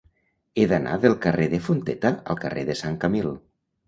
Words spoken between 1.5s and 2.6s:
de Fonteta al